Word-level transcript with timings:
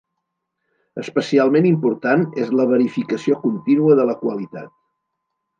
Especialment 1.01 1.67
important 1.73 2.25
és 2.45 2.51
la 2.61 2.67
verificació 2.73 3.39
contínua 3.47 3.99
de 4.01 4.11
la 4.13 4.21
qualitat. 4.23 4.77